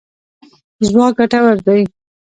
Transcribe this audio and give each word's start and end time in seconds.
ځواک 0.87 1.13
ګټور 1.17 1.57
دی. 1.67 1.81